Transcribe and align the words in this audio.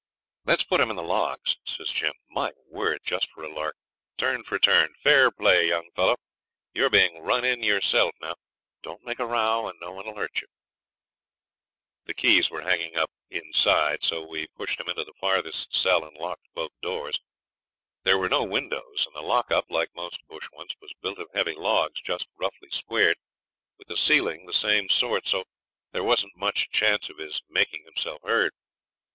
'Let's 0.45 0.63
put 0.63 0.81
him 0.81 0.89
in 0.89 0.95
the 0.95 1.03
logs,' 1.03 1.57
says 1.63 1.91
Jim. 1.91 2.13
'My 2.27 2.53
word! 2.65 3.01
just 3.03 3.29
for 3.29 3.43
a 3.43 3.53
lark; 3.53 3.75
turn 4.17 4.41
for 4.41 4.57
turn. 4.57 4.95
Fair 4.97 5.29
play, 5.29 5.67
young 5.67 5.91
fellow. 5.91 6.15
You're 6.73 6.89
being 6.89 7.19
"run 7.21 7.45
in" 7.45 7.61
yourself 7.61 8.15
now. 8.19 8.33
Don't 8.81 9.05
make 9.05 9.19
a 9.19 9.27
row, 9.27 9.67
and 9.67 9.79
no 9.79 9.91
one'll 9.91 10.15
hurt 10.15 10.41
you.' 10.41 10.47
The 12.05 12.15
keys 12.15 12.49
were 12.49 12.63
hanging 12.63 12.97
up 12.97 13.11
inside, 13.29 14.03
so 14.03 14.23
we 14.27 14.47
pushed 14.47 14.79
him 14.79 14.89
into 14.89 15.03
the 15.03 15.13
farthest 15.21 15.75
cell 15.75 16.03
and 16.03 16.17
locked 16.17 16.47
both 16.55 16.71
doors. 16.81 17.21
There 18.01 18.17
were 18.17 18.27
no 18.27 18.43
windows, 18.43 19.05
and 19.05 19.15
the 19.15 19.21
lock 19.21 19.51
up, 19.51 19.65
like 19.69 19.93
most 19.93 20.25
bush 20.27 20.49
ones, 20.51 20.75
was 20.81 20.95
built 21.03 21.19
of 21.19 21.27
heavy 21.35 21.53
logs, 21.53 22.01
just 22.01 22.27
roughly 22.39 22.71
squared, 22.71 23.17
with 23.77 23.87
the 23.87 23.97
ceiling 23.97 24.47
the 24.47 24.51
same 24.51 24.89
sort, 24.89 25.27
so 25.27 25.43
there 25.91 26.03
wasn't 26.03 26.35
much 26.35 26.71
chance 26.71 27.07
of 27.11 27.19
his 27.19 27.43
making 27.47 27.83
himself 27.85 28.19
heard. 28.23 28.51